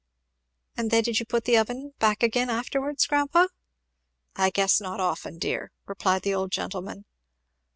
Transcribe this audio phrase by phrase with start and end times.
[0.75, 3.49] "And then did you put the oven back again afterwards, grandpa?"
[4.35, 7.05] "I guess not often, dear!" replied the old gentleman.